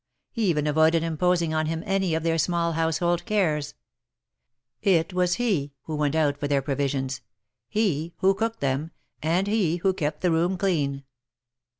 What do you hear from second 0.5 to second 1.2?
avoided